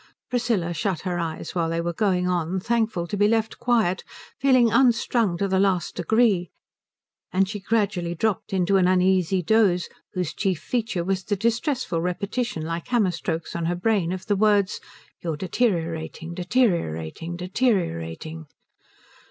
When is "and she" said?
7.31-7.59